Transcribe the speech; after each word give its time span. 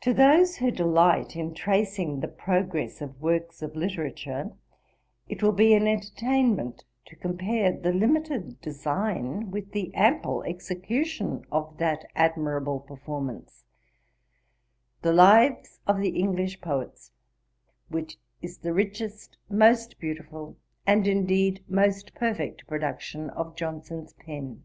To 0.00 0.14
those 0.14 0.56
who 0.56 0.70
delight 0.70 1.36
in 1.36 1.52
tracing 1.52 2.20
the 2.20 2.28
progress 2.28 3.02
of 3.02 3.20
works 3.20 3.60
of 3.60 3.76
literature, 3.76 4.52
it 5.28 5.42
will 5.42 5.52
be 5.52 5.74
an 5.74 5.86
entertainment 5.86 6.86
to 7.04 7.14
compare 7.14 7.70
the 7.70 7.92
limited 7.92 8.58
design 8.62 9.50
with 9.50 9.72
the 9.72 9.92
ample 9.94 10.42
execution 10.44 11.44
of 11.52 11.76
that 11.76 12.06
admirable 12.16 12.80
performance, 12.80 13.66
The 15.02 15.12
Lives 15.12 15.78
of 15.86 15.98
the 16.00 16.18
English 16.18 16.62
Poets, 16.62 17.12
which 17.90 18.16
is 18.40 18.56
the 18.56 18.72
richest, 18.72 19.36
most 19.50 19.98
beautiful 20.00 20.56
and 20.86 21.06
indeed 21.06 21.62
most 21.68 22.14
perfect 22.14 22.66
production 22.66 23.28
of 23.28 23.56
Johnson's 23.56 24.14
pen. 24.14 24.64